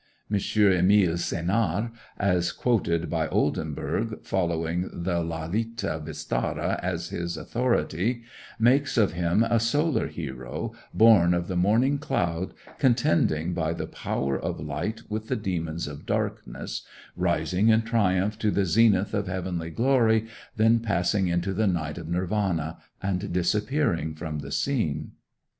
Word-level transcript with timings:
M. 0.33 0.39
Emile 0.63 1.13
Senart, 1.15 1.91
as 2.17 2.51
quoted 2.51 3.07
by 3.07 3.27
Oldenberg, 3.27 4.23
following 4.23 4.89
the 4.91 5.19
Lalita 5.21 6.01
Vistara 6.03 6.79
as 6.81 7.09
his 7.09 7.37
authority, 7.37 8.23
makes 8.57 8.97
of 8.97 9.13
him 9.13 9.43
a 9.43 9.59
solar 9.59 10.07
hero, 10.07 10.71
born 10.91 11.35
of 11.35 11.47
the 11.47 11.55
morning 11.55 11.99
cloud, 11.99 12.55
contending 12.79 13.53
by 13.53 13.73
the 13.73 13.85
power 13.85 14.39
of 14.39 14.59
light 14.59 15.03
with 15.07 15.27
the 15.27 15.35
demons 15.35 15.87
of 15.87 16.07
darkness, 16.07 16.81
rising 17.15 17.69
in 17.69 17.83
triumph 17.83 18.39
to 18.39 18.49
the 18.49 18.65
zenith 18.65 19.13
of 19.13 19.27
heavenly 19.27 19.69
glory, 19.69 20.25
then 20.55 20.79
passing 20.79 21.27
into 21.27 21.53
the 21.53 21.67
night 21.67 21.99
of 21.99 22.09
Nirvana 22.09 22.79
and 23.03 23.31
disappearing 23.31 24.15
from 24.15 24.39
the 24.39 24.51
scene. 24.51 25.11